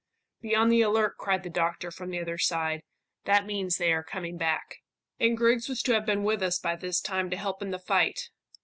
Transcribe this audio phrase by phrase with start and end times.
[0.41, 2.81] "Be on the alert," cried the doctor from the other side.
[3.25, 4.77] "That means they are coming back."
[5.19, 7.77] "And Griggs was to have been with us by this time to help in the
[7.77, 8.31] fight.